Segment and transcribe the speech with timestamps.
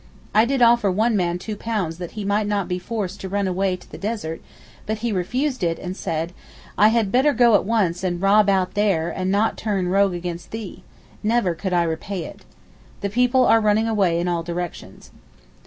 [0.33, 3.75] I did offer one man £2 that he might not be forced to run away
[3.75, 4.41] to the desert,
[4.87, 6.33] but he refused it and said,
[6.75, 10.47] 'I had better go at once and rob out there, and not turn rogue towards
[10.47, 12.45] thee—never could I repay it.'
[13.01, 15.11] The people are running away in all directions.